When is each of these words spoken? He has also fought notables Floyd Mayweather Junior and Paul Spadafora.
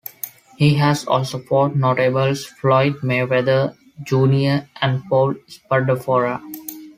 He 0.57 0.73
has 0.77 1.05
also 1.05 1.37
fought 1.37 1.75
notables 1.75 2.43
Floyd 2.43 2.95
Mayweather 3.03 3.77
Junior 4.01 4.67
and 4.81 5.03
Paul 5.07 5.35
Spadafora. 5.47 6.41